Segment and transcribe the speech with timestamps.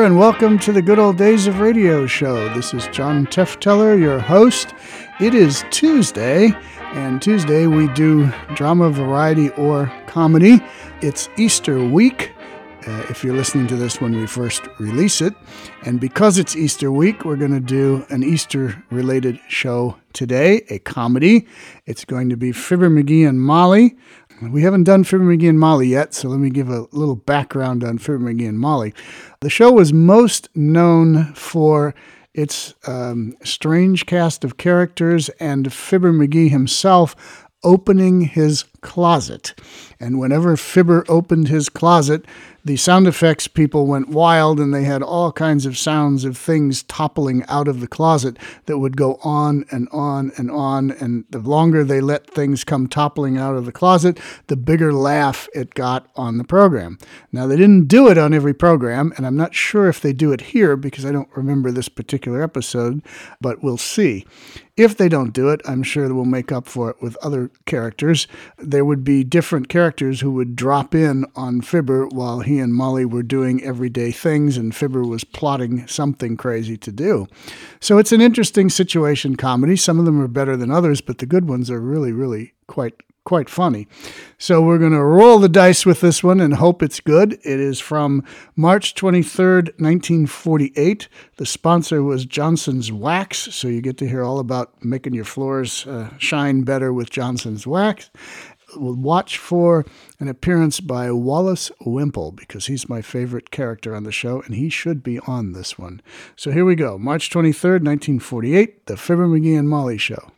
[0.00, 2.48] And welcome to the Good Old Days of Radio show.
[2.54, 4.72] This is John Tefteller, your host.
[5.20, 6.52] It is Tuesday,
[6.94, 10.58] and Tuesday we do drama, variety, or comedy.
[11.02, 12.32] It's Easter week.
[12.86, 15.34] Uh, if you're listening to this when we first release it.
[15.84, 20.78] And because it's Easter week, we're going to do an Easter related show today, a
[20.78, 21.46] comedy.
[21.84, 23.98] It's going to be Fibber McGee and Molly.
[24.42, 27.84] We haven't done Fibber McGee and Molly yet, so let me give a little background
[27.84, 28.94] on Fibber McGee and Molly.
[29.40, 31.94] The show was most known for
[32.32, 39.54] its um, strange cast of characters and Fibber McGee himself opening his closet.
[39.98, 42.24] And whenever Fibber opened his closet,
[42.64, 46.82] the sound effects people went wild and they had all kinds of sounds of things
[46.82, 50.90] toppling out of the closet that would go on and on and on.
[50.90, 55.48] And the longer they let things come toppling out of the closet, the bigger laugh
[55.54, 56.98] it got on the program.
[57.32, 60.32] Now, they didn't do it on every program, and I'm not sure if they do
[60.32, 63.02] it here because I don't remember this particular episode,
[63.40, 64.26] but we'll see.
[64.76, 68.26] If they don't do it, I'm sure we'll make up for it with other characters.
[68.70, 73.04] There would be different characters who would drop in on Fibber while he and Molly
[73.04, 77.26] were doing everyday things and Fibber was plotting something crazy to do.
[77.80, 79.76] So it's an interesting situation comedy.
[79.76, 82.94] Some of them are better than others, but the good ones are really, really quite
[83.24, 83.86] quite funny.
[84.38, 87.34] So we're going to roll the dice with this one and hope it's good.
[87.44, 88.24] It is from
[88.56, 91.08] March 23rd, 1948.
[91.36, 95.86] The sponsor was Johnson's Wax, so you get to hear all about making your floors
[95.86, 98.10] uh, shine better with Johnson's Wax.
[98.76, 99.84] Watch for
[100.18, 104.68] an appearance by Wallace Wimple because he's my favorite character on the show and he
[104.68, 106.00] should be on this one.
[106.36, 106.98] So here we go.
[106.98, 110.32] March 23rd, 1948, The Fibber McGee and Molly Show.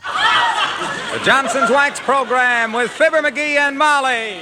[0.00, 4.40] The Johnson's Wax Program with Fibber McGee and Molly.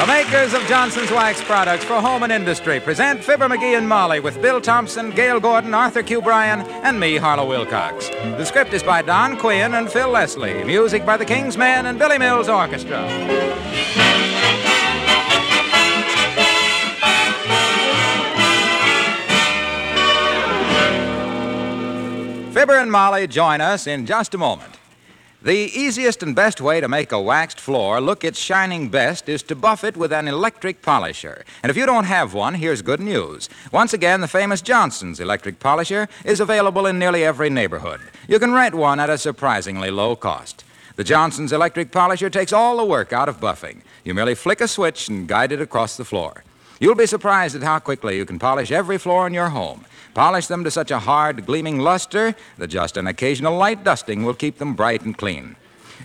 [0.00, 4.18] The makers of Johnson's Wax products for home and industry present Fibber McGee and Molly
[4.18, 6.22] with Bill Thompson, Gale Gordon, Arthur Q.
[6.22, 8.08] Bryan, and me, Harlow Wilcox.
[8.08, 10.64] The script is by Don Quinn and Phil Leslie.
[10.64, 13.06] Music by the King's Men and Billy Mills Orchestra.
[22.54, 24.79] Fibber and Molly join us in just a moment.
[25.42, 29.42] The easiest and best way to make a waxed floor look its shining best is
[29.44, 31.46] to buff it with an electric polisher.
[31.62, 33.48] And if you don't have one, here's good news.
[33.72, 38.02] Once again, the famous Johnson's electric polisher is available in nearly every neighborhood.
[38.28, 40.62] You can rent one at a surprisingly low cost.
[40.96, 43.80] The Johnson's electric polisher takes all the work out of buffing.
[44.04, 46.44] You merely flick a switch and guide it across the floor.
[46.80, 49.84] You'll be surprised at how quickly you can polish every floor in your home.
[50.14, 54.32] Polish them to such a hard, gleaming luster that just an occasional light dusting will
[54.32, 55.56] keep them bright and clean.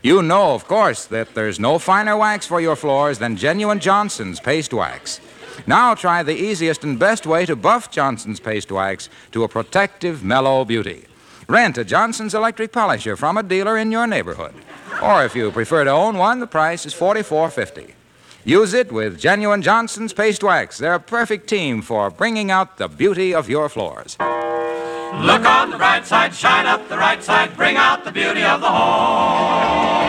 [0.04, 4.42] You know, of course, that there's no finer wax for your floors than genuine Johnson's
[4.42, 5.22] paste wax.
[5.66, 10.26] Now try the easiest and best way to buff Johnson's paste wax to a protective,
[10.26, 11.06] mellow beauty.
[11.48, 14.54] Rent a Johnson's electric polisher from a dealer in your neighborhood.
[15.02, 17.94] Or if you prefer to own one, the price is $44.50.
[18.48, 20.78] Use it with genuine Johnson's Paste Wax.
[20.78, 24.16] They're a perfect team for bringing out the beauty of your floors.
[24.20, 28.62] Look on the bright side, shine up the right side, bring out the beauty of
[28.62, 30.06] the home.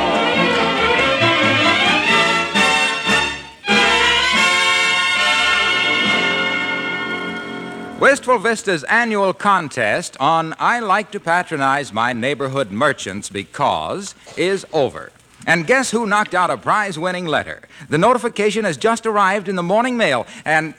[7.98, 15.10] Wistful Vista's annual contest on I Like to Patronize My Neighborhood Merchants Because is over.
[15.46, 17.62] And guess who knocked out a prize winning letter?
[17.88, 20.74] The notification has just arrived in the morning mail, and.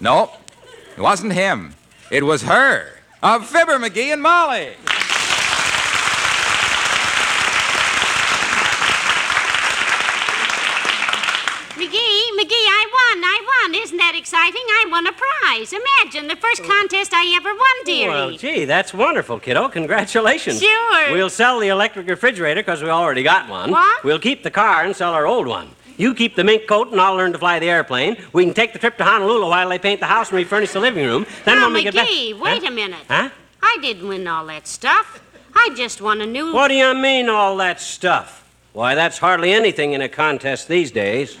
[0.00, 0.32] No,
[0.96, 1.74] it wasn't him.
[2.10, 2.98] It was her.
[3.22, 4.74] Of Fibber McGee and Molly.
[11.78, 12.82] McGee, McGee, I
[13.62, 13.74] won.
[13.74, 14.62] Isn't that exciting?
[14.68, 15.72] I won a prize.
[15.72, 18.08] Imagine, the first contest I ever won, dearie.
[18.08, 19.68] Well, gee, that's wonderful, kiddo.
[19.68, 20.60] Congratulations.
[20.60, 21.12] Sure.
[21.12, 23.70] We'll sell the electric refrigerator because we already got one.
[23.70, 24.04] What?
[24.04, 25.70] We'll keep the car and sell our old one.
[25.96, 28.16] You keep the mink coat and I'll learn to fly the airplane.
[28.32, 30.80] We can take the trip to Honolulu while they paint the house and refurnish the
[30.80, 31.26] living room.
[31.44, 32.08] Then now, when we get back.
[32.08, 32.68] McGee, wait Huh?
[32.68, 33.04] a minute.
[33.08, 33.28] Huh?
[33.62, 35.22] I didn't win all that stuff.
[35.54, 36.52] I just won a new.
[36.52, 38.38] What do you mean, all that stuff?
[38.72, 41.36] Why, that's hardly anything in a contest these days.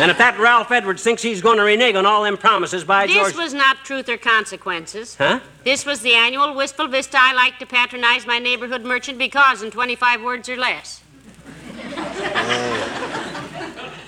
[0.00, 3.06] And if that Ralph Edwards thinks he's going to renege on all them promises, by
[3.06, 3.28] This George.
[3.28, 5.14] This was not truth or consequences.
[5.14, 5.40] Huh?
[5.64, 7.16] This was the annual Wistful Vista.
[7.20, 11.02] I like to patronize my neighborhood merchant because in 25 words or less.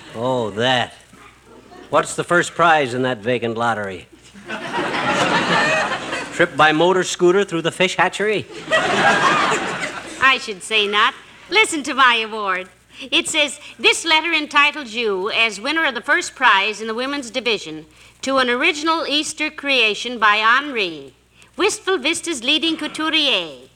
[0.09, 0.93] Oh, oh that.
[1.89, 4.07] What's the first prize in that vacant lottery?
[6.33, 8.45] Trip by motor scooter through the fish hatchery?
[8.69, 11.13] I should say not.
[11.49, 12.69] Listen to my award.
[12.99, 17.29] It says, This letter entitles you as winner of the first prize in the women's
[17.29, 17.85] division
[18.21, 21.13] to an original Easter creation by Henri,
[21.55, 23.67] Wistful Vista's leading couturier.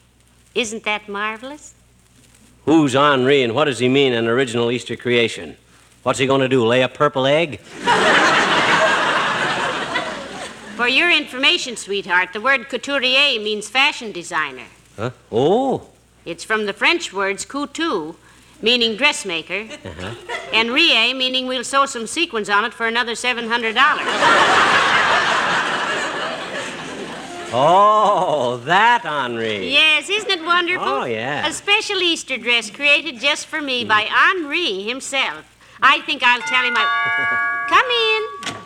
[0.55, 1.73] Isn't that marvelous?
[2.65, 5.57] Who's Henri and what does he mean, an original Easter creation?
[6.03, 7.59] What's he going to do, lay a purple egg?
[10.75, 14.65] For your information, sweetheart, the word couturier means fashion designer.
[14.95, 15.11] Huh?
[15.31, 15.89] Oh,
[16.25, 18.15] It's from the French words couture,
[18.61, 20.15] meaning dressmaker, uh-huh.
[20.53, 23.73] and rie, meaning we'll sew some sequins on it for another $700.
[27.53, 29.71] oh, that Henri.
[29.71, 30.87] Yes, isn't it wonderful?
[30.87, 31.47] Oh, yeah.
[31.47, 35.45] A special Easter dress created just for me by Henri himself.
[35.81, 37.67] I think I'll tell him I.
[37.69, 38.57] Come in.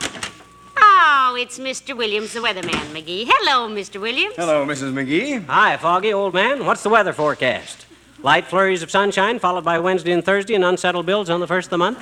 [0.78, 1.96] Oh, it's Mr.
[1.96, 3.26] Williams, the weatherman, McGee.
[3.28, 4.02] Hello, Mr.
[4.02, 4.36] Williams.
[4.36, 4.92] Hello, Mrs.
[4.92, 5.46] McGee.
[5.46, 6.66] Hi, Foggy, old man.
[6.66, 7.86] What's the weather forecast?
[8.26, 11.68] Light flurries of sunshine, followed by Wednesday and Thursday, and unsettled bills on the first
[11.68, 12.00] of the month?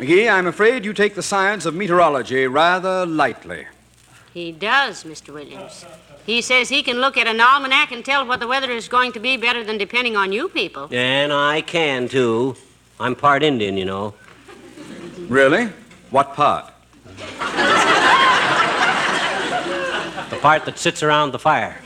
[0.00, 3.68] McGee, I'm afraid you take the science of meteorology rather lightly.
[4.34, 5.32] He does, Mr.
[5.32, 5.84] Williams.
[6.26, 9.12] He says he can look at an almanac and tell what the weather is going
[9.12, 10.88] to be better than depending on you people.
[10.90, 12.56] And I can, too.
[12.98, 14.14] I'm part Indian, you know.
[15.28, 15.68] Really?
[16.10, 16.74] What part?
[20.28, 21.80] The part that sits around the fire.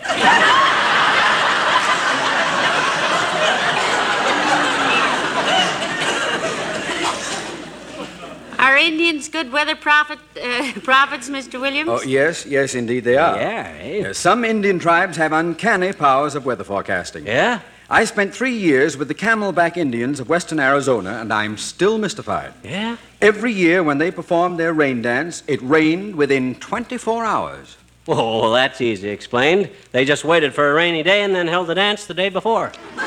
[8.58, 11.61] Are Indians good weather prophet, uh, prophets, Mr.
[11.61, 11.91] Williams?
[11.91, 13.37] Oh, yes, yes, indeed they are.
[13.37, 13.97] Yeah, eh?
[14.00, 17.26] Yes, Some Indian tribes have uncanny powers of weather forecasting.
[17.26, 17.61] Yeah?
[17.91, 22.55] I spent three years with the Camelback Indians of western Arizona, and I'm still mystified.
[22.64, 22.97] Yeah?
[23.20, 27.76] Every year when they performed their rain dance, it rained within 24 hours.
[28.08, 29.69] Oh, that's easy explained.
[29.93, 32.73] They just waited for a rainy day and then held the dance the day before.
[32.97, 33.03] Oh,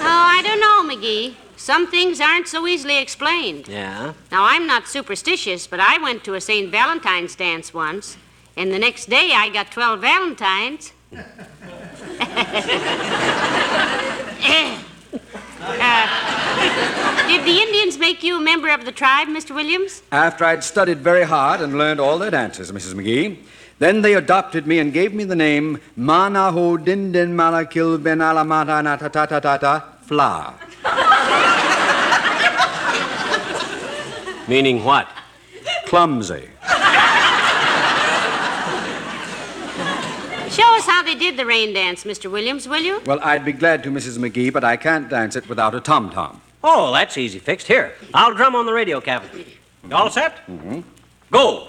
[0.00, 1.34] I don't know, McGee.
[1.58, 3.66] Some things aren't so easily explained.
[3.66, 4.12] Yeah?
[4.30, 6.70] Now, I'm not superstitious, but I went to a St.
[6.70, 8.16] Valentine's dance once,
[8.56, 10.92] and the next day I got 12 Valentines.
[15.60, 19.54] Uh, did the Indians make you a member of the tribe, Mr.
[19.54, 20.02] Williams?
[20.10, 22.94] After I'd studied very hard and learned all their dances, Mrs.
[22.94, 23.38] McGee,
[23.78, 29.98] then they adopted me and gave me the name Manaho Dindin Malakil Ben Alamata Natatatata
[30.02, 30.54] Fla.
[34.48, 35.08] Meaning what?
[35.86, 36.48] Clumsy.
[40.50, 42.30] Show us how they did the rain dance, Mr.
[42.30, 43.00] Williams, will you?
[43.04, 44.18] Well, I'd be glad to, Mrs.
[44.18, 46.40] McGee, but I can't dance it without a tom tom.
[46.64, 47.66] Oh, that's easy fixed.
[47.68, 49.46] Here, I'll drum on the radio cabinet.
[49.88, 50.36] You all set?
[50.48, 50.80] Mm-hmm.
[51.30, 51.68] Go!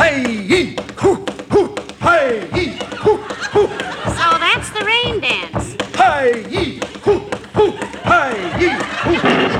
[0.00, 1.16] Hey, yee, hoo,
[1.50, 5.76] hoo, hey, yee, hoo, hoo, So that's the rain dance.
[5.96, 7.18] hey, yee, hoo,
[7.54, 7.70] hoo,
[8.04, 9.14] hey, yee, hoo,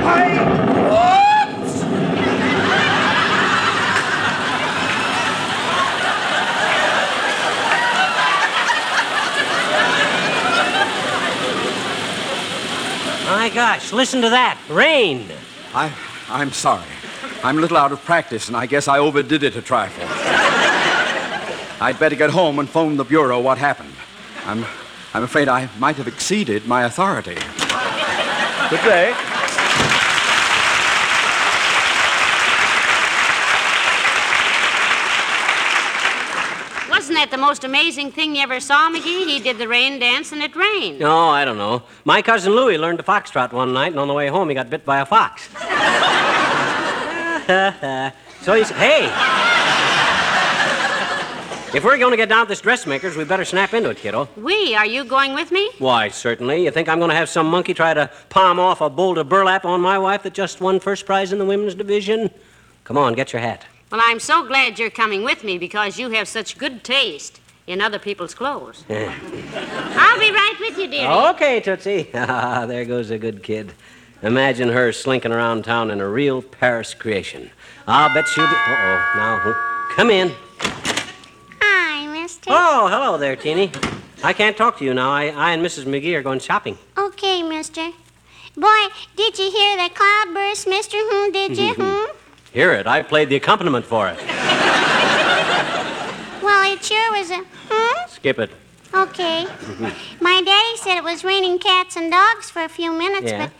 [0.07, 0.76] hey.
[13.47, 14.59] My gosh, listen to that.
[14.67, 15.25] Rain.
[15.73, 15.89] I,
[16.27, 16.83] I'm sorry.
[17.45, 20.03] I'm a little out of practice, and I guess I overdid it a trifle.
[21.79, 23.93] I'd better get home and phone the bureau what happened.
[24.45, 24.65] I'm,
[25.13, 27.35] I'm afraid I might have exceeded my authority.
[28.69, 29.15] Good day.
[36.89, 39.27] Wasn't that the most amazing thing you ever saw, McGee?
[39.27, 40.99] He did the rain dance and it rained.
[40.99, 41.83] No, I don't know.
[42.05, 44.69] My cousin Louie learned to foxtrot one night, and on the way home, he got
[44.69, 45.47] bit by a fox.
[48.41, 49.11] so he said, Hey!
[51.75, 54.29] If we're going to get down to this dressmaker's, we better snap into it, kiddo.
[54.37, 55.69] We, are you going with me?
[55.79, 56.63] Why, certainly.
[56.63, 59.65] You think I'm going to have some monkey try to palm off a boulder burlap
[59.65, 62.29] on my wife that just won first prize in the women's division?
[62.85, 63.65] Come on, get your hat.
[63.91, 67.79] Well, I'm so glad you're coming with me because you have such good taste in
[67.81, 68.83] other people's clothes.
[68.89, 71.07] I'll be right with you, dearie.
[71.07, 72.09] Okay, Tootsie.
[72.13, 73.73] Ah, there goes a good kid.
[74.23, 77.49] Imagine her slinking around town in a real Paris creation.
[77.87, 78.53] I'll bet she'll be.
[78.53, 80.31] Uh oh, now, come in.
[81.61, 82.49] Hi, mister.
[82.51, 83.71] Oh, hello there, Teeny.
[84.23, 85.11] I can't talk to you now.
[85.11, 85.85] I, I and Mrs.
[85.85, 86.77] McGee are going shopping.
[86.97, 87.91] Okay, mister.
[88.57, 90.97] Boy, did you hear the cloudburst, mister?
[90.99, 91.73] Hmm, did you?
[91.77, 92.26] Hmm?
[92.57, 92.87] Hear it.
[92.87, 94.17] I played the accompaniment for it.
[96.41, 97.43] Well, it sure was a.
[97.69, 98.09] Hmm?
[98.09, 98.49] Skip it.
[98.95, 99.45] Okay.
[100.19, 103.45] My daddy said it was raining cats and dogs for a few minutes, Yeah.
[103.45, 103.51] but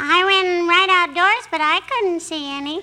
[0.00, 2.82] I ran right outdoors, but I couldn't see any.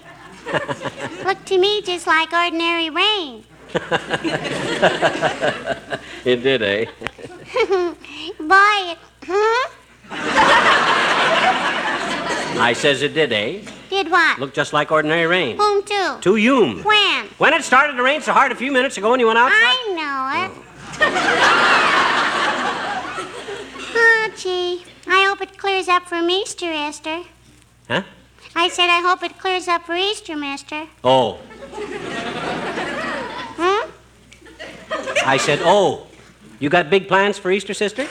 [1.26, 3.44] Looked to me just like ordinary rain.
[6.24, 6.86] It did, eh?
[8.40, 8.98] Boy, it,
[9.28, 9.70] huh?
[12.60, 13.60] I says it did, eh?
[13.98, 14.38] Did what?
[14.38, 15.58] Looked just like ordinary rain.
[15.58, 16.20] Whom to?
[16.22, 16.84] To you.
[16.84, 17.26] When?
[17.40, 19.58] When it started to rain so hard a few minutes ago and you went outside.
[19.58, 20.52] I know it.
[23.96, 24.86] oh, gee.
[25.08, 27.24] I hope it clears up for Easter, Esther.
[27.88, 28.04] Huh?
[28.56, 30.86] I said I hope it clears up for Easter, mister.
[31.04, 31.40] Oh.
[33.58, 33.90] Hmm?
[35.26, 36.06] I said, oh.
[36.60, 38.08] You got big plans for Easter, sister?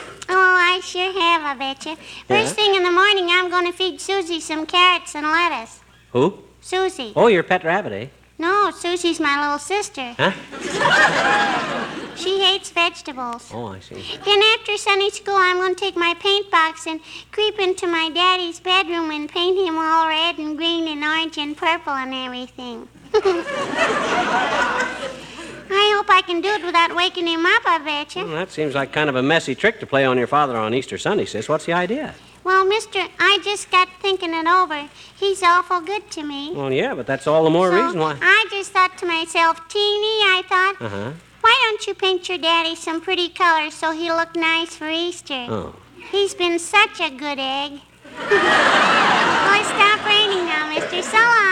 [0.77, 1.97] I sure have, I bet you.
[2.29, 5.81] First thing in the morning, I'm going to feed Susie some carrots and lettuce.
[6.13, 6.41] Who?
[6.61, 7.15] Susie.
[7.17, 8.09] Oh, your pet rabbit, eh?
[8.39, 10.15] No, Susie's my little sister.
[10.19, 10.33] Huh?
[12.17, 13.51] She hates vegetables.
[13.53, 14.03] Oh, I see.
[14.25, 16.99] Then after Sunday school, I'm going to take my paint box and
[17.31, 21.55] creep into my daddy's bedroom and paint him all red and green and orange and
[21.55, 22.89] purple and everything.
[25.71, 28.21] I hope I can do it without waking him up, I betcha.
[28.25, 30.75] Well, that seems like kind of a messy trick to play on your father on
[30.75, 31.49] Easter Sunday, sis.
[31.49, 32.15] What's the idea?
[32.45, 34.89] Well, mister, I just got thinking it over.
[35.17, 36.53] He's awful good to me.
[36.55, 38.17] Well, yeah, but that's all the more So reason why.
[38.23, 41.13] I just thought to myself, Teeny, I thought, Uh huh.
[41.41, 45.47] why don't you paint your daddy some pretty colors so he'll look nice for Easter?
[45.49, 45.75] Oh.
[46.13, 47.73] He's been such a good egg.
[48.17, 51.03] Boy, stop raining now, mister.
[51.03, 51.46] So long,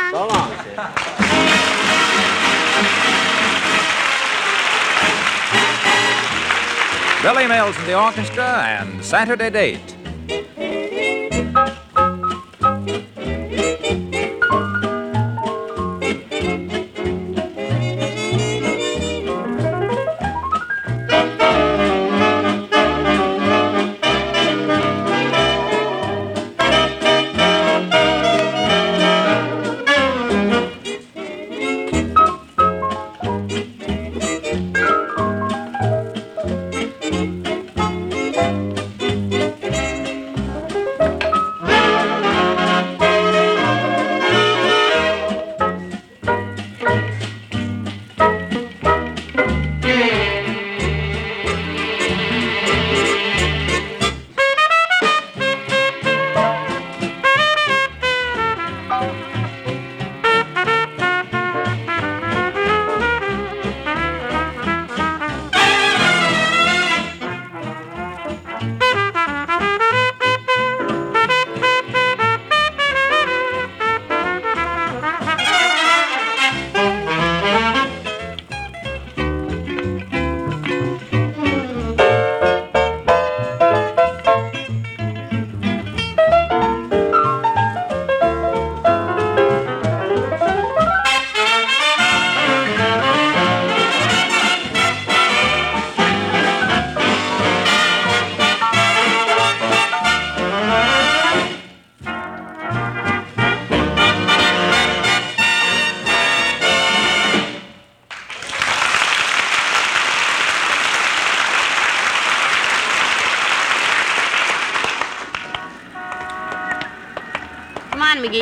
[7.24, 10.63] Billy Mills and the orchestra and Saturday Date.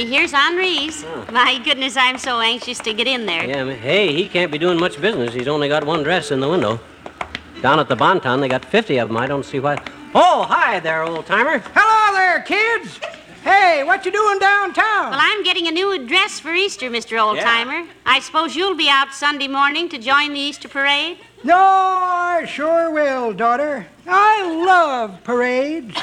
[0.06, 1.04] Here's Henri's.
[1.30, 3.44] My goodness, I'm so anxious to get in there.
[3.44, 5.32] Yeah, hey, he can't be doing much business.
[5.32, 6.80] He's only got one dress in the window.
[7.60, 9.16] Down at the Bonton, they got 50 of them.
[9.16, 9.78] I don't see why.
[10.12, 11.62] Oh, hi there, old timer.
[11.72, 12.98] Hello there, kids.
[13.44, 15.10] Hey, what you doing downtown?
[15.10, 17.18] Well, I'm getting a new dress for Easter, Mr.
[17.18, 17.86] Oldtimer.
[18.04, 21.18] I suppose you'll be out Sunday morning to join the Easter parade?
[21.44, 23.86] No, I sure will, daughter.
[24.06, 25.96] I love parades.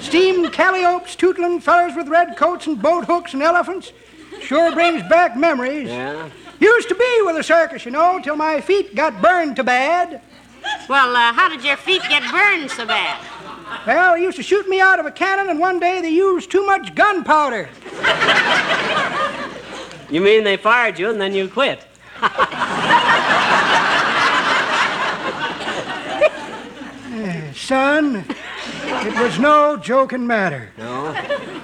[0.00, 3.92] Steam calliopes, tootling fellers with red coats and boat hooks and elephants.
[4.40, 5.88] Sure brings back memories.
[5.88, 6.28] Yeah?
[6.60, 10.22] Used to be with a circus, you know, till my feet got burned to bad.
[10.88, 13.20] Well, uh, how did your feet get burned so bad?
[13.86, 16.50] Well, they used to shoot me out of a cannon, and one day they used
[16.50, 17.68] too much gunpowder.
[20.10, 21.86] You mean they fired you and then you quit?
[27.60, 28.24] Son,
[28.84, 30.70] it was no joking matter.
[30.78, 31.08] No?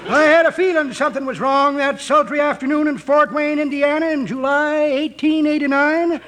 [0.08, 4.26] I had a feeling something was wrong that sultry afternoon in Fort Wayne, Indiana, in
[4.26, 6.20] July 1889.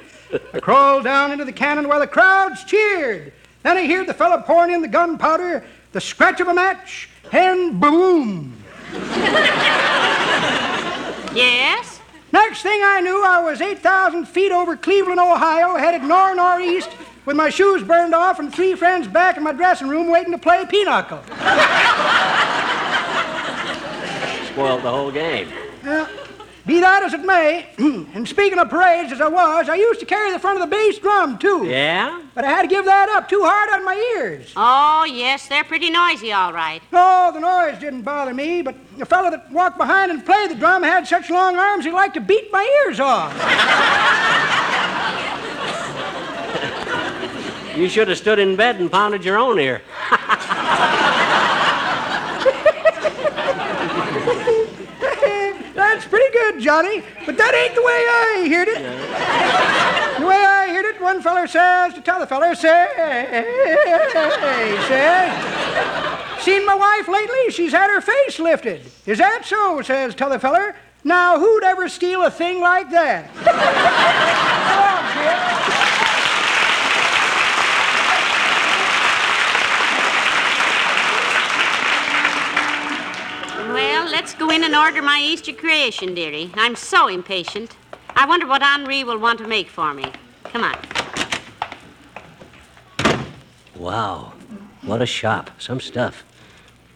[0.53, 3.31] I crawled down into the cannon while the crowds cheered.
[3.63, 7.79] Then I heard the fellow pouring in the gunpowder, the scratch of a match, and
[7.79, 8.57] boom.
[11.33, 12.01] Yes?
[12.31, 16.89] Next thing I knew, I was 8,000 feet over Cleveland, Ohio, headed nor northeast,
[17.25, 20.37] with my shoes burned off and three friends back in my dressing room waiting to
[20.37, 21.21] play pinochle.
[24.47, 25.47] Spoiled the whole game.
[25.83, 26.07] Yeah.
[26.69, 30.05] Be that as it may, and speaking of parades as I was, I used to
[30.05, 31.65] carry the front of the bass drum, too.
[31.65, 32.21] Yeah?
[32.35, 33.27] But I had to give that up.
[33.27, 34.53] Too hard on my ears.
[34.55, 36.79] Oh, yes, they're pretty noisy, all right.
[36.91, 40.55] No, the noise didn't bother me, but the fellow that walked behind and played the
[40.55, 43.33] drum had such long arms he liked to beat my ears off.
[47.79, 49.81] You should have stood in bed and pounded your own ear.
[55.73, 58.83] That's pretty good, Johnny, but that ain't the way I heard it.
[60.19, 62.85] The way I heard it, one feller says to t'other feller, say,
[64.89, 67.49] says, seen my wife lately?
[67.51, 68.91] She's had her face lifted.
[69.05, 69.81] Is that so?
[69.81, 70.75] says t'other feller.
[71.05, 73.33] Now, who'd ever steal a thing like that?
[73.45, 73.51] Go
[74.83, 75.59] on, kid.
[83.73, 86.49] Well, let's go in and order my Easter creation, dearie.
[86.55, 87.75] I'm so impatient.
[88.15, 90.05] I wonder what Henri will want to make for me.
[90.45, 90.77] Come on.
[93.75, 94.33] Wow.
[94.81, 95.51] What a shop.
[95.59, 96.23] Some stuff.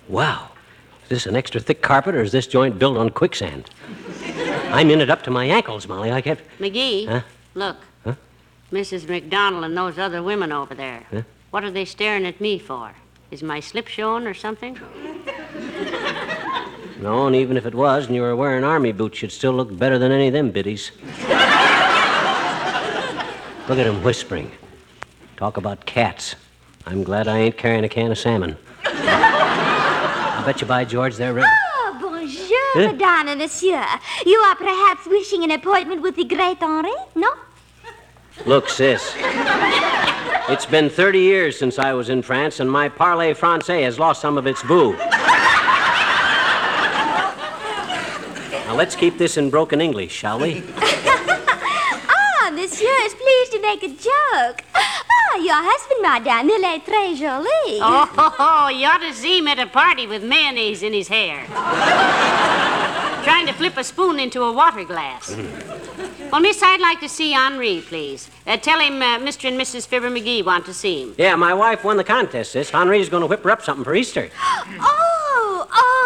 [0.08, 0.50] Wow.
[1.04, 3.70] Is this an extra thick carpet or is this joint built on quicksand?
[4.72, 6.12] I'm in it up to my ankles, Molly.
[6.12, 6.40] I can't.
[6.60, 7.22] McGee, Huh?
[7.54, 7.78] look.
[8.06, 8.16] Huh?
[8.72, 9.08] Mrs.
[9.08, 11.06] McDonald and those other women over there.
[11.12, 11.22] Huh?
[11.52, 12.94] What are they staring at me for?
[13.32, 14.80] Is my slip showing or something?
[17.04, 19.78] No, and even if it was and you were wearing army boots, you'd still look
[19.78, 20.92] better than any of them biddies.
[23.68, 24.50] look at him whispering.
[25.36, 26.36] Talk about cats.
[26.86, 28.56] I'm glad I ain't carrying a can of salmon.
[28.86, 31.50] I bet you, by George, they're ready.
[31.76, 32.92] Oh, bonjour, Eh?
[32.94, 33.86] madame and monsieur.
[34.26, 36.94] You are perhaps wishing an appointment with the great Henri?
[37.16, 37.30] No?
[38.46, 39.14] Look, sis.
[40.48, 44.22] It's been 30 years since I was in France, and my parler français has lost
[44.22, 44.96] some of its boo.
[48.74, 50.64] Now, let's keep this in broken English, shall we?
[52.46, 54.64] Ah, monsieur is pleased to make a joke.
[54.76, 57.80] Ah, your husband, madame, il est très joli.
[57.80, 61.08] Oh, ho, ho, you ought to see him at a party with mayonnaise in his
[61.08, 61.46] hair.
[63.24, 65.34] Trying to flip a spoon into a water glass.
[66.32, 68.30] Well, miss, I'd like to see Henri, please.
[68.46, 69.48] Uh, tell him uh, Mr.
[69.48, 69.88] and Mrs.
[69.88, 71.16] Fibber McGee want to see him.
[71.18, 72.72] Yeah, my wife won the contest, sis.
[72.72, 74.30] Henri's going to whip her up something for Easter.
[74.86, 75.03] Oh,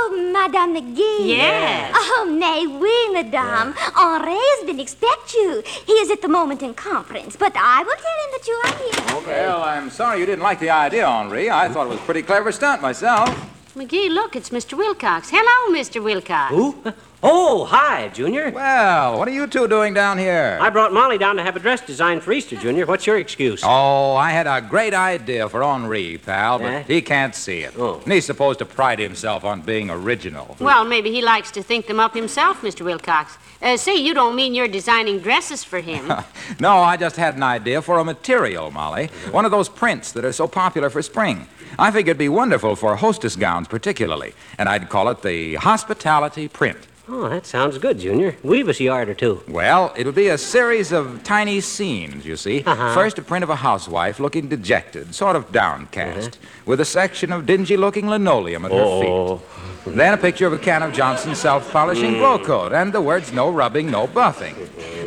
[0.07, 1.27] oh, Madame McGee.
[1.27, 1.93] Yes.
[1.95, 3.73] Oh, nay, oui, madame.
[3.95, 5.61] Henri has been expect you.
[5.85, 8.73] He is at the moment in conference, but I will tell him that you are
[8.83, 9.27] here.
[9.27, 11.49] Well, I'm sorry you didn't like the idea, Henri.
[11.49, 13.29] I thought it was a pretty clever stunt myself.
[13.75, 14.77] McGee, look, it's Mr.
[14.77, 15.29] Wilcox.
[15.31, 16.03] Hello, Mr.
[16.03, 16.51] Wilcox.
[16.51, 16.75] Who?
[17.23, 18.51] Oh, hi, Junior.
[18.51, 20.59] Well, what are you two doing down here?
[20.61, 22.85] I brought Molly down to have a dress designed for Easter, Junior.
[22.85, 23.61] What's your excuse?
[23.65, 26.83] Oh, I had a great idea for Henri, pal, but Yeah?
[26.83, 27.73] he can't see it.
[27.75, 27.99] Oh.
[28.03, 30.55] And he's supposed to pride himself on being original.
[30.59, 32.85] Well, maybe he likes to think them up himself, Mr.
[32.85, 33.39] Wilcox.
[33.63, 36.13] Uh, say, you don't mean you're designing dresses for him.
[36.59, 39.07] No, I just had an idea for a material, Molly.
[39.31, 41.47] One of those prints that are so popular for spring.
[41.77, 44.33] I figured it'd be wonderful for hostess gowns, particularly.
[44.57, 46.77] And I'd call it the hospitality print.
[47.09, 48.35] Oh, that sounds good, Junior.
[48.43, 49.41] Weave us a yard or two.
[49.47, 52.63] Well, it'll be a series of tiny scenes, you see.
[52.65, 52.93] Uh-huh.
[52.93, 57.45] First, a print of a housewife looking dejected, sort of downcast, with a section of
[57.45, 59.95] dingy looking linoleum at her feet.
[59.95, 63.49] Then a picture of a can of Johnson's self polishing Glo-Coat, and the words no
[63.49, 64.55] rubbing, no buffing.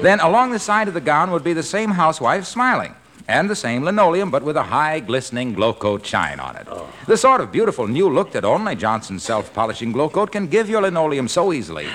[0.00, 2.94] Then, along the side of the gown would be the same housewife smiling.
[3.30, 6.66] And the same linoleum, but with a high, glistening Glo-Coat shine on it.
[7.06, 10.82] The sort of beautiful new look that only Johnson's self polishing Glo-Coat can give your
[10.82, 11.86] linoleum so easily.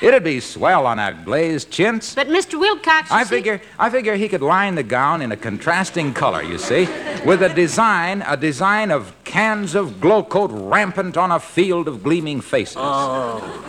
[0.00, 2.14] It'd be swell on a glazed chintz.
[2.14, 2.58] but, Mr.
[2.58, 6.42] Wilcox, I see- figure I figure he could line the gown in a contrasting color,
[6.42, 6.88] you see,
[7.24, 12.40] with a design a design of cans of Glo-Coat rampant on a field of gleaming
[12.40, 12.76] faces.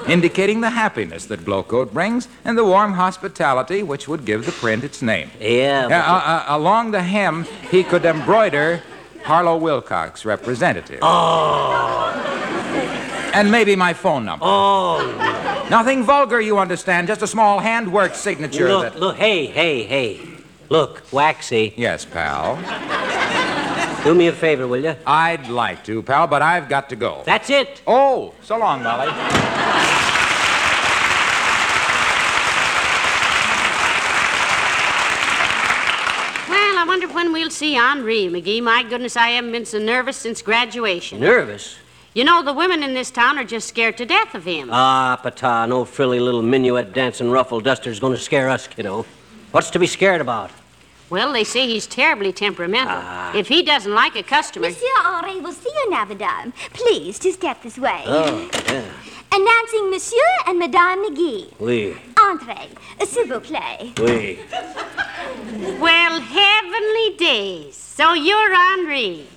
[0.08, 4.84] Indicating the happiness that Glo-Coat brings and the warm hospitality which would give the print
[4.84, 5.32] its name.
[5.40, 6.22] Yeah, Uh, uh,
[6.54, 8.82] uh, along the hem, he could embroider
[9.24, 11.00] Harlow Wilcox, representative.
[11.02, 12.14] Oh.
[13.34, 14.46] And maybe my phone number.
[14.48, 19.00] Oh, Nothing vulgar, you understand, just a small handwork signature look, that.
[19.00, 20.20] look, hey, hey, hey.
[20.70, 22.56] Look, Waxy, Yes, pal.
[24.04, 24.96] do me a favor, will you?
[25.06, 27.22] I'd like to, pal, but I've got to go.
[27.26, 27.82] That's it.
[27.86, 29.12] Oh, so long, Molly.
[36.50, 38.62] Well, I wonder when we'll see Henri, McGee.
[38.64, 41.20] My goodness, I haven't been so nervous since graduation.
[41.20, 41.76] Nervous?
[42.16, 44.70] You know, the women in this town are just scared to death of him.
[44.72, 49.06] Ah, pata, no frilly little minuet dancing ruffle duster's gonna scare us, kiddo.
[49.52, 50.50] What's to be scared about?
[51.12, 52.98] Well, they say he's terribly temperamental.
[53.00, 53.36] Ah.
[53.36, 54.70] If he doesn't like a customer.
[54.70, 56.52] Monsieur Henri will see you now, madame.
[56.74, 58.04] Please just step this way.
[58.06, 58.86] Oh, yeah.
[59.32, 60.18] Announcing Monsieur
[60.48, 61.60] and Madame McGee.
[61.60, 61.96] We.
[62.20, 62.70] Entree,
[63.06, 63.94] s'il vous plaît.
[64.00, 64.40] Oui.
[65.80, 67.76] Well, heavenly days.
[67.76, 69.28] So you're Henri.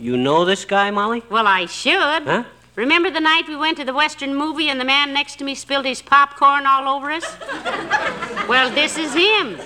[0.00, 1.24] You know this guy, Molly?
[1.28, 2.22] Well, I should.
[2.22, 2.44] Huh?
[2.76, 5.56] Remember the night we went to the Western movie and the man next to me
[5.56, 7.24] spilled his popcorn all over us?
[8.48, 9.58] well, this is him.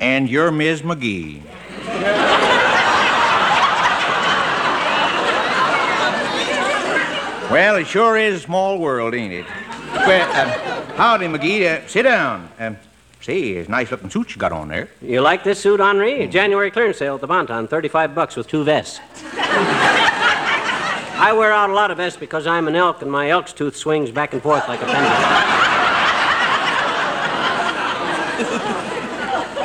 [0.00, 0.80] And you're Ms.
[0.80, 1.42] McGee.
[7.50, 9.46] well, it sure is a small world, ain't it?
[9.92, 11.84] Well, um, howdy, McGee.
[11.84, 12.48] Uh, sit down.
[12.58, 12.78] Um,
[13.20, 14.88] see, it's a nice looking suit you got on there.
[15.02, 16.24] You like this suit, Henri?
[16.24, 16.30] Hmm.
[16.30, 19.00] January clearance sale at the Bonton, 35 bucks with two vests.
[21.22, 23.76] I wear out a lot of vests because I'm an elk and my elk's tooth
[23.76, 25.70] swings back and forth like a pendulum.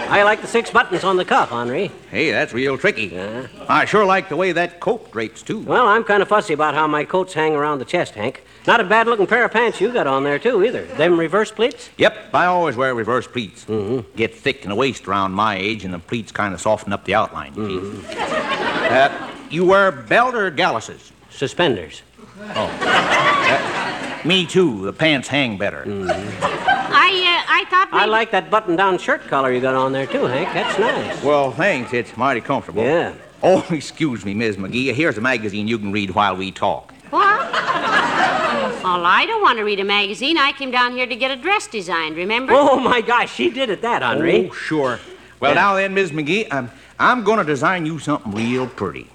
[0.07, 1.91] I like the six buttons on the cuff, Henri.
[2.09, 3.07] Hey, that's real tricky.
[3.07, 3.47] Yeah.
[3.67, 5.59] I sure like the way that coat drapes, too.
[5.59, 8.41] Well, I'm kind of fussy about how my coats hang around the chest, Hank.
[8.67, 10.85] Not a bad looking pair of pants you got on there, too, either.
[10.85, 11.89] Them reverse pleats?
[11.97, 13.63] Yep, I always wear reverse pleats.
[13.65, 14.15] Mm-hmm.
[14.17, 17.05] Get thick in the waist around my age, and the pleats kind of soften up
[17.05, 17.53] the outline.
[17.55, 18.15] you see.
[18.17, 21.11] Uh, you wear belt or galluses?
[21.29, 22.01] Suspenders.
[22.41, 24.85] Uh, me too.
[24.85, 25.83] The pants hang better.
[25.87, 30.07] I, uh, I thought I like that button down shirt collar you got on there,
[30.07, 30.49] too, Hank.
[30.53, 31.23] That's nice.
[31.23, 31.93] Well, thanks.
[31.93, 32.81] It's mighty comfortable.
[32.83, 33.13] Yeah.
[33.43, 34.91] Oh, excuse me, Miss McGee.
[34.93, 36.91] Here's a magazine you can read while we talk.
[37.11, 37.51] What?
[38.85, 40.37] Well, I don't want to read a magazine.
[40.37, 42.53] I came down here to get a dress designed, remember?
[42.55, 44.47] Oh, my gosh, she did it, that, Henri.
[44.47, 44.99] Oh, sure.
[45.39, 45.55] Well, Yeah.
[45.61, 46.69] now then, Miss McGee, I'm,
[46.99, 49.07] I'm going to design you something real pretty.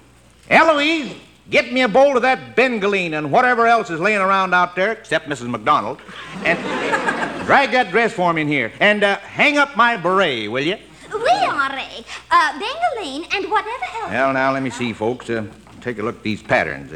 [0.49, 1.15] Eloise,
[1.49, 4.91] get me a bowl of that Bengaline and whatever else is laying around out there,
[4.91, 5.47] except Mrs.
[5.49, 6.01] McDonald,
[6.43, 6.59] and
[7.45, 8.73] drag that dress for me in here.
[8.81, 10.75] And uh, hang up my beret, will you?
[11.13, 12.05] Oui, Henri.
[12.29, 14.09] Uh, Bengaline and whatever else.
[14.11, 15.29] Well, now, let me see, folks.
[15.29, 15.45] Uh,
[15.79, 16.91] take a look at these patterns.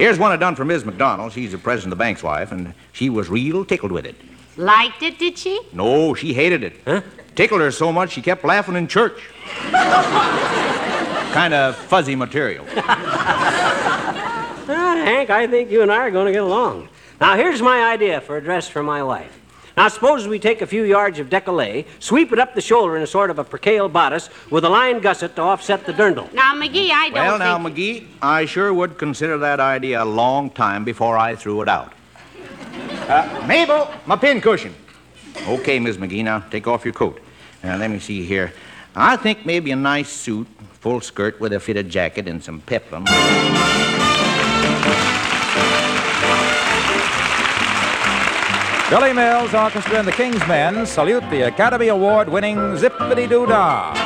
[0.00, 1.30] Here's one I done for Miss McDonald.
[1.34, 4.14] She's the president of the bank's wife, and she was real tickled with it.
[4.56, 5.60] Liked it, did she?
[5.74, 6.80] No, she hated it.
[6.86, 7.02] Huh?
[7.34, 9.20] Tickled her so much she kept laughing in church.
[9.60, 12.64] kind of fuzzy material.
[14.72, 16.88] Ah, Hank, I think you and I are going to get along.
[17.20, 19.39] Now, here's my idea for a dress for my wife.
[19.80, 23.02] Now, suppose we take a few yards of decollete, sweep it up the shoulder in
[23.02, 26.30] a sort of a percale bodice with a line gusset to offset the dirndl.
[26.34, 27.56] Now, McGee, I don't Well, now.
[27.56, 31.94] McGee, I sure would consider that idea a long time before I threw it out.
[33.08, 34.74] Uh, Mabel, my pin cushion.
[35.48, 37.18] Okay, Miss McGee, now take off your coat.
[37.64, 38.52] Now, let me see here.
[38.94, 40.46] I think maybe a nice suit,
[40.80, 43.06] full skirt with a fitted jacket and some peplum.
[48.90, 53.99] Billy Mills Orchestra and the King's Men salute the Academy Award winning Zippity Doo Dah.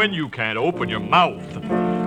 [0.00, 1.46] When you can't open your mouth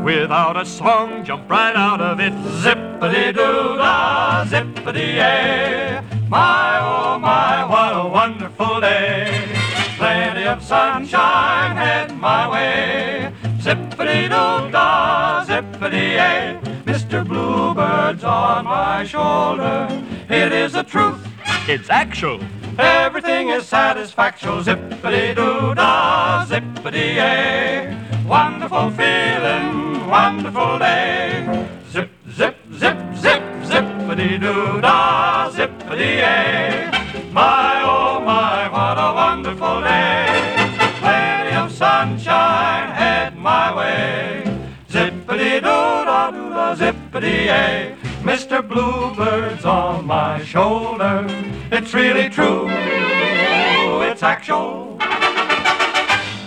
[0.04, 2.34] without a song jump right out of it.
[2.64, 6.02] Zippity doo dah, zippity yay.
[6.28, 9.48] My oh my, what a wonderful day.
[9.98, 13.32] Plenty of sunshine heading my way.
[13.60, 16.60] Zippity doo dah, zippity yay.
[16.86, 17.24] Mr.
[17.24, 19.88] Bluebird's on my shoulder.
[20.30, 21.22] It is the truth.
[21.70, 22.40] It's actual.
[22.78, 24.64] Everything is satisfactual.
[24.64, 27.96] Zippity doo dah, zippity yay.
[28.26, 31.46] Wonderful feeling, wonderful day.
[31.92, 36.90] Zip, zip, zip, zip, zippity doo dah, zippity yay.
[37.32, 40.66] My oh my, what a wonderful day.
[41.00, 44.44] Plenty of sunshine head my way.
[44.90, 48.03] Zippity doo dah doo dah, zippity yay.
[48.24, 48.66] Mr.
[48.66, 51.26] Bluebird's on my shoulder.
[51.72, 54.98] It's really true, it's actual.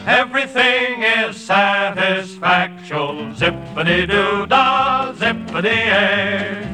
[0.07, 3.35] Everything is satisfactual.
[3.35, 6.65] Zippity doo dah, zippity yay.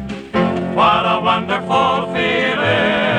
[0.74, 3.11] What a wonderful feeling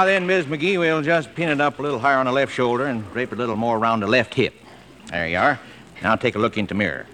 [0.00, 2.54] Now then, Miss McGee, we'll just pin it up a little higher on the left
[2.54, 4.54] shoulder and drape it a little more around the left hip.
[5.08, 5.60] There you are.
[6.02, 7.04] Now take a look into the mirror.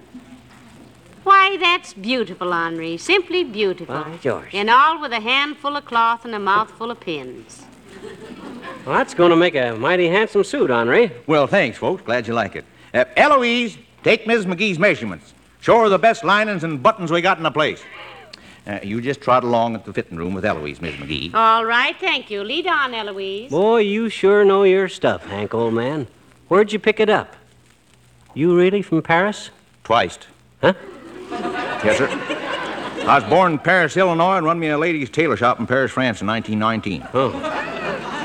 [1.24, 2.96] Why, that's beautiful, Henri.
[2.96, 4.04] Simply beautiful.
[4.04, 4.54] By George.
[4.54, 7.64] And all with a handful of cloth and a mouthful of pins.
[8.84, 11.10] Well, that's going to make a mighty handsome suit, Henri.
[11.26, 12.02] Well, thanks, folks.
[12.02, 12.64] Glad you like it.
[12.94, 15.34] Uh, Eloise, take Miss McGee's measurements.
[15.60, 17.82] Show her the best linings and buttons we got in the place.
[18.66, 21.32] Uh, you just trot along at the fitting room with Eloise, Miss McGee.
[21.34, 22.42] All right, thank you.
[22.42, 23.50] Lead on, Eloise.
[23.50, 26.08] Boy, you sure know your stuff, Hank, old man.
[26.48, 27.36] Where'd you pick it up?
[28.34, 29.50] You really from Paris?
[29.84, 30.18] Twice.
[30.60, 30.74] Huh?
[31.30, 32.08] Yes, sir.
[33.06, 35.92] I was born in Paris, Illinois, and run me a ladies' tailor shop in Paris,
[35.92, 37.06] France in 1919.
[37.14, 37.28] Oh.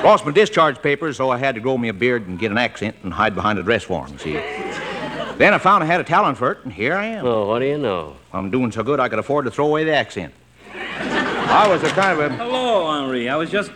[0.03, 2.57] Lost my discharge papers, so I had to grow me a beard and get an
[2.57, 4.41] accent and hide behind a dress form, see.
[5.41, 7.25] Then I found I had a talent for it, and here I am.
[7.25, 8.15] Oh, what do you know?
[8.31, 10.35] I'm doing so good I could afford to throw away the accent.
[10.71, 12.35] I was a kind of a.
[12.35, 13.27] Hello, Henri.
[13.27, 13.71] I was just.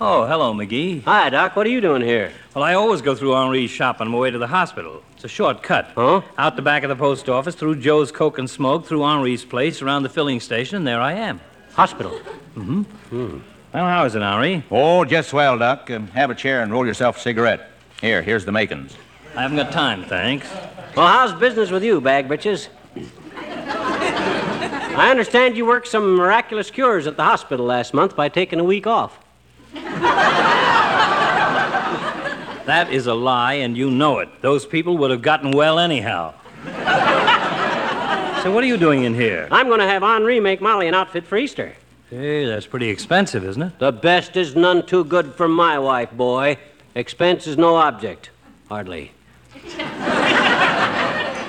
[0.00, 1.04] Oh, hello, McGee.
[1.04, 1.54] Hi, Doc.
[1.54, 2.32] What are you doing here?
[2.52, 5.04] Well, I always go through Henri's shop on my way to the hospital.
[5.14, 5.88] It's a short cut.
[5.94, 6.22] Huh?
[6.36, 9.80] Out the back of the post office, through Joe's Coke and Smoke, through Henri's place,
[9.80, 11.40] around the filling station, and there I am.
[11.74, 12.10] Hospital.
[12.56, 12.82] Mm-hmm.
[12.82, 13.38] Hmm.
[13.72, 14.64] Well, how is it, Henri?
[14.68, 15.92] Oh, just swell, Doc.
[15.92, 17.70] Um, have a chair and roll yourself a cigarette.
[18.00, 18.96] Here, here's the makings.
[19.36, 20.48] I haven't got time, thanks.
[20.96, 22.68] Well, how's business with you, bag bitches?
[24.96, 28.64] I understand you worked some miraculous cures at the hospital last month by taking a
[28.64, 29.18] week off.
[32.68, 34.28] That is a lie, and you know it.
[34.42, 36.34] Those people would have gotten well anyhow.
[38.42, 39.48] so, what are you doing in here?
[39.50, 41.72] I'm going to have Henri make Molly an outfit for Easter.
[42.10, 43.78] Hey, that's pretty expensive, isn't it?
[43.78, 46.58] The best is none too good for my wife, boy.
[46.94, 48.28] Expense is no object.
[48.68, 49.12] Hardly.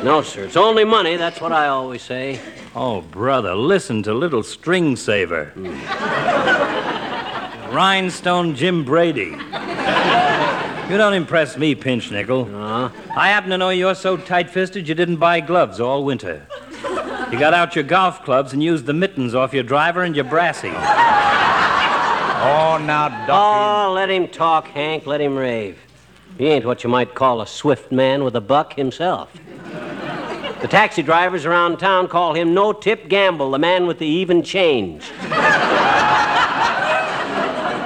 [0.03, 0.45] No, sir.
[0.45, 1.15] It's only money.
[1.17, 2.39] That's what I always say.
[2.75, 5.51] Oh, brother, listen to little string saver.
[7.71, 9.35] Rhinestone Jim Brady.
[10.89, 12.49] You don't impress me, Pinch Nickel.
[12.55, 16.47] Uh, I happen to know you're so tight fisted you didn't buy gloves all winter.
[17.31, 20.25] You got out your golf clubs and used the mittens off your driver and your
[20.25, 20.71] brassy.
[22.41, 23.29] Oh, now, Doc.
[23.29, 25.05] oh, let him talk, Hank.
[25.05, 25.77] Let him rave.
[26.39, 29.29] He ain't what you might call a swift man with a buck himself.
[30.61, 34.43] The taxi drivers around town call him No Tip Gamble, the man with the even
[34.43, 35.09] change.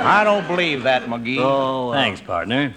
[0.05, 1.37] I don't believe that, McGee.
[1.37, 1.93] Oh, well.
[1.93, 2.73] Thanks, partner.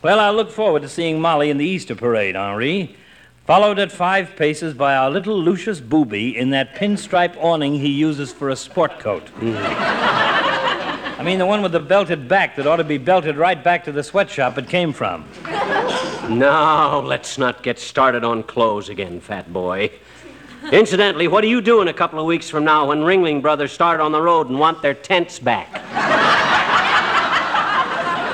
[0.00, 2.96] Well, I look forward to seeing Molly in the Easter parade, Henri.
[3.46, 8.32] Followed at five paces by our little Lucius Beebe in that pinstripe awning he uses
[8.32, 9.26] for a sport coat.
[9.36, 9.54] Mm.
[11.18, 13.84] I mean, the one with the belted back that ought to be belted right back
[13.84, 15.24] to the sweatshop it came from.
[16.28, 19.90] Now, let's not get started on clothes again, fat boy.
[20.72, 24.00] Incidentally, what are you doing a couple of weeks from now when Ringling Brothers start
[24.00, 25.72] on the road and want their tents back?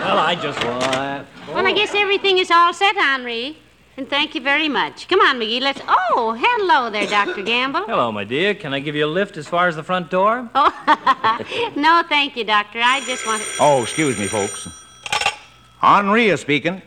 [0.03, 0.59] Well, I just.
[0.65, 1.55] What?
[1.55, 3.59] Well, I guess everything is all set, Henri.
[3.99, 5.07] And thank you very much.
[5.09, 5.81] Come on, McGee, let's.
[5.87, 7.43] Oh, hello there, Dr.
[7.43, 7.85] Gamble.
[7.85, 8.55] Hello, my dear.
[8.55, 10.49] Can I give you a lift as far as the front door?
[10.55, 12.81] Oh, no, thank you, Doctor.
[12.83, 13.43] I just want.
[13.61, 14.67] Oh, excuse me, folks.
[15.81, 16.81] Henri is speaking.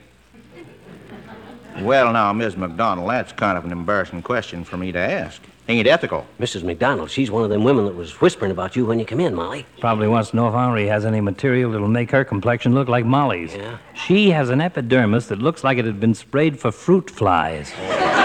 [1.81, 5.41] Well, now, Miss McDonald, that's kind of an embarrassing question for me to ask.
[5.67, 6.25] Ain't ethical.
[6.39, 6.63] Mrs.
[6.63, 9.33] McDonald, she's one of them women that was whispering about you when you come in,
[9.33, 9.65] Molly.
[9.79, 13.03] Probably wants to know if Henri has any material that'll make her complexion look like
[13.03, 13.55] Molly's.
[13.55, 13.77] Yeah?
[13.95, 17.73] She has an epidermis that looks like it had been sprayed for fruit flies.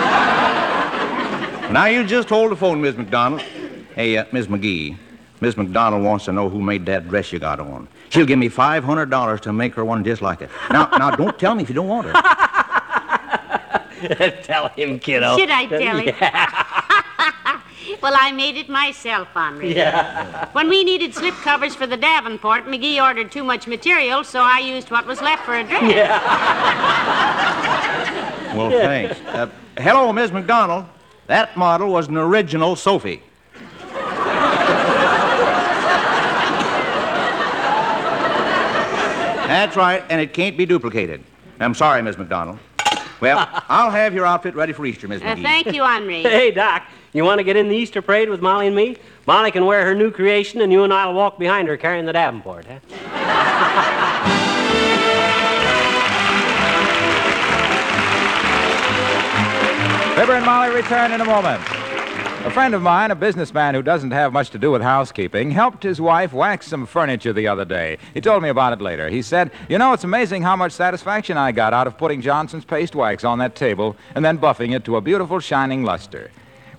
[1.71, 3.43] Now, you just hold the phone, Miss McDonald.
[3.95, 4.97] Hey, uh, Miss McGee,
[5.41, 7.87] Miss McDonald wants to know who made that dress you got on.
[8.09, 10.51] She'll give me $500 to make her one just like it.
[10.69, 12.13] Now, now, don't tell me if you don't want her.
[14.43, 15.37] Tell him, kiddo.
[15.37, 16.15] Should I tell him?
[18.03, 19.75] well, I made it myself, Henri.
[19.75, 20.49] Yeah.
[20.53, 24.61] When we needed slip covers for the Davenport, McGee ordered too much material, so I
[24.61, 25.83] used what was left for a dress.
[28.57, 29.21] Well, thanks.
[29.29, 30.87] Uh, hello, Miss McDonald.
[31.27, 33.23] That model was an original Sophie.
[39.47, 41.23] That's right, and it can't be duplicated.
[41.59, 42.59] I'm sorry, Miss McDonald.
[43.21, 45.43] Well, I'll have your outfit ready for Easter, Miss Uh, McGee.
[45.43, 46.23] thank you, Henri.
[46.31, 48.97] Hey, Doc, you want to get in the Easter parade with Molly and me?
[49.27, 52.13] Molly can wear her new creation, and you and I'll walk behind her carrying the
[52.13, 52.79] Davenport, huh?
[60.17, 61.63] Fibber and Molly return in a moment.
[62.43, 65.83] A friend of mine, a businessman who doesn't have much to do with housekeeping, helped
[65.83, 67.99] his wife wax some furniture the other day.
[68.15, 69.11] He told me about it later.
[69.11, 72.65] He said, You know, it's amazing how much satisfaction I got out of putting Johnson's
[72.65, 76.31] paste wax on that table and then buffing it to a beautiful shining luster.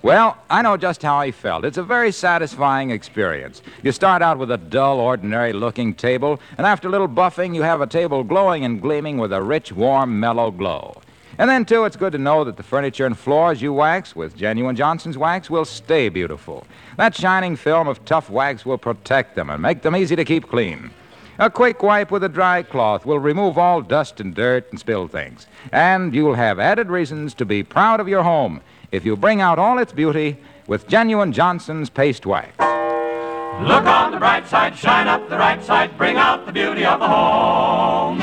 [0.02, 1.64] Well, I know just how he felt.
[1.64, 3.62] It's a very satisfying experience.
[3.84, 7.62] You start out with a dull, ordinary looking table, and after a little buffing, you
[7.62, 11.01] have a table glowing and gleaming with a rich, warm, mellow glow.
[11.38, 14.36] And then, too, it's good to know that the furniture and floors you wax with
[14.36, 16.66] genuine Johnson's wax will stay beautiful.
[16.96, 20.48] That shining film of tough wax will protect them and make them easy to keep
[20.48, 20.90] clean.
[21.38, 25.10] A quick wipe with a dry cloth will remove all dust and dirt and spilled
[25.10, 25.46] things.
[25.72, 28.60] And you'll have added reasons to be proud of your home
[28.92, 32.50] if you bring out all its beauty with genuine Johnson's paste wax.
[32.58, 37.00] Look on the bright side, shine up the right side, bring out the beauty of
[37.00, 38.20] the home.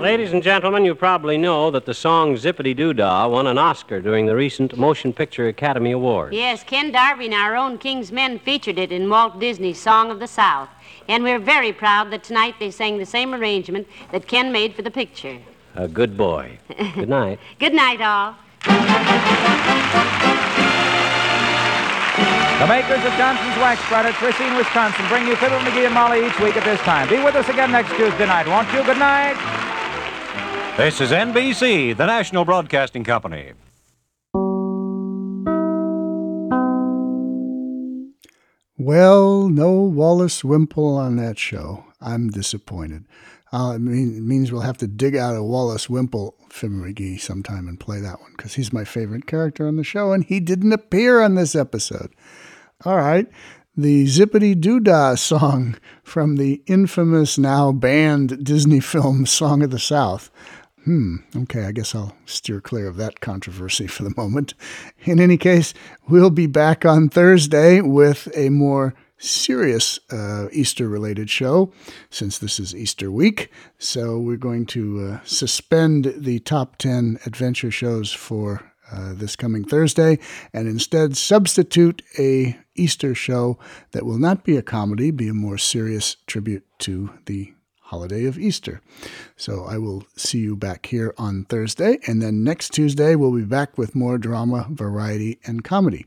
[0.00, 4.36] Ladies and gentlemen, you probably know that the song Zip-a-Dee-Doo-Dah won an Oscar during the
[4.36, 6.36] recent Motion Picture Academy Awards.
[6.36, 10.20] Yes, Ken Darby and our own King's Men featured it in Walt Disney's Song of
[10.20, 10.68] the South.
[11.08, 14.82] And we're very proud that tonight they sang the same arrangement that Ken made for
[14.82, 15.38] the picture.
[15.76, 16.58] A good boy.
[16.94, 17.40] Good night.
[17.58, 18.36] Good night, all.
[22.60, 26.38] The makers of Johnson's Wax Products, Racine, Wisconsin, bring you Fibber McGee and Molly each
[26.38, 27.08] week at this time.
[27.08, 28.84] Be with us again next Tuesday night, won't you?
[28.84, 29.55] Good night.
[30.76, 33.52] This is NBC, the national broadcasting company.
[38.76, 41.86] Well, no Wallace Wimple on that show.
[41.98, 43.06] I'm disappointed.
[43.50, 47.18] Uh, it, mean, it means we'll have to dig out a Wallace Wimple Fibber McGee
[47.18, 50.40] sometime and play that one because he's my favorite character on the show and he
[50.40, 52.12] didn't appear on this episode.
[52.84, 53.26] All right.
[53.78, 59.78] The Zippity Doo Dah song from the infamous, now banned Disney film Song of the
[59.78, 60.30] South.
[60.86, 64.54] Hmm, okay, I guess I'll steer clear of that controversy for the moment.
[65.02, 65.74] In any case,
[66.08, 71.72] we'll be back on Thursday with a more serious uh, Easter related show
[72.08, 73.50] since this is Easter week.
[73.78, 79.64] So we're going to uh, suspend the top 10 adventure shows for uh, this coming
[79.64, 80.20] Thursday
[80.52, 83.58] and instead substitute a Easter show
[83.90, 87.55] that will not be a comedy, be a more serious tribute to the
[87.86, 88.82] holiday of Easter.
[89.36, 93.44] So I will see you back here on Thursday, and then next Tuesday we'll be
[93.44, 96.04] back with more drama, variety, and comedy.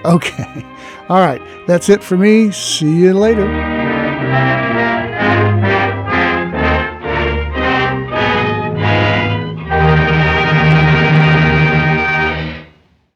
[0.06, 0.66] Okay.
[1.10, 1.42] All right.
[1.68, 2.52] That's it for me.
[2.52, 3.46] See you later.